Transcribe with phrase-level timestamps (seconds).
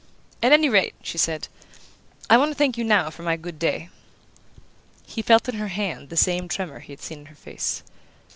[0.41, 1.47] "At any rate," she said,
[2.27, 3.89] "I want to thank you now for my good day."
[5.05, 7.83] He felt in her hand the same tremor he had seen in her face.